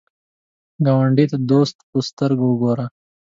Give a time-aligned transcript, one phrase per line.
[0.85, 2.85] ګاونډي ته د دوست په سترګه وګوره